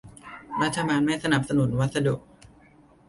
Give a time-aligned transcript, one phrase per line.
[0.61, 2.15] รัฐบาลไม่สนับสนุนวัสดุ